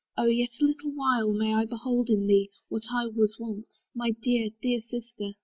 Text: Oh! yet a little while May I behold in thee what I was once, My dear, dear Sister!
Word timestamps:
Oh! 0.17 0.25
yet 0.25 0.49
a 0.59 0.63
little 0.65 0.89
while 0.89 1.31
May 1.31 1.53
I 1.53 1.65
behold 1.65 2.09
in 2.09 2.25
thee 2.25 2.49
what 2.69 2.85
I 2.91 3.05
was 3.05 3.37
once, 3.39 3.85
My 3.93 4.09
dear, 4.19 4.49
dear 4.59 4.81
Sister! 4.81 5.33